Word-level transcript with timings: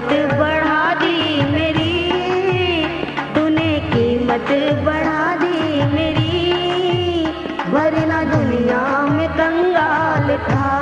कीमत 0.00 0.34
बढ़ा 0.34 0.94
दी 0.94 1.42
मेरी। 1.52 2.12
तूने 3.34 3.80
कीमत 3.80 4.80
बढ़ा 4.84 5.36
दी 5.36 5.84
मेरी। 5.94 7.26
वरना 7.70 8.24
दुनिया 8.24 9.06
में 9.06 9.28
कंगाल 9.28 10.38
था। 10.38 10.79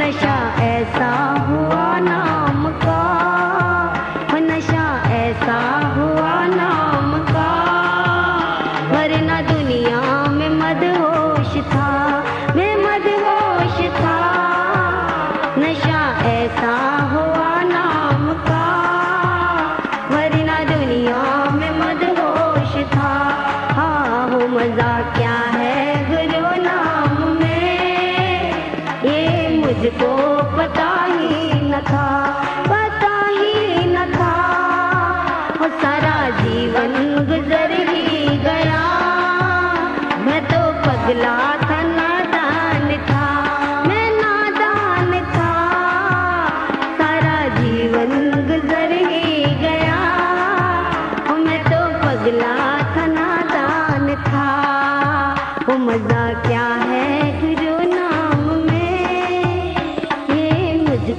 नशा 0.00 0.36
ऐसा 0.62 1.10
हुआ 1.48 1.98
नाम 1.98 2.66
का। 2.68 3.02
नशा 4.34 5.02
ऐसा 5.12 5.58
हुआ 5.96 6.46
नाम 6.46 7.18
का। 7.24 7.50
वरना 8.92 9.42
दुनिया 9.42 10.24
में 10.30 10.50
मदहोश 10.50 11.52
था, 11.72 11.90
मैं 12.56 12.76
मदहोश 12.76 13.76
था। 14.00 14.18
नशा 15.58 16.02
ऐसा 16.26 16.74
हुआ 17.12 17.62
नाम 17.62 18.32
का। 18.32 18.66
वरना 20.10 20.58
दुनिया 20.64 21.50
में 21.50 21.72
मदहोश 21.80 22.72
था। 22.94 23.12
हाँ 23.72 24.28
हो 24.30 24.48
मज़ा 24.48 25.00
क्या 25.16 25.34
है? 25.34 25.59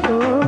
oh. 0.03 0.40